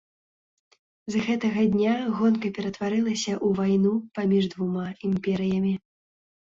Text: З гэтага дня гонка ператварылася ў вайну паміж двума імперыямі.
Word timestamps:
З 1.15 1.21
гэтага 1.25 1.65
дня 1.75 1.93
гонка 2.21 2.47
ператварылася 2.57 3.33
ў 3.45 3.61
вайну 3.61 3.93
паміж 4.19 4.43
двума 4.57 4.87
імперыямі. 5.11 5.81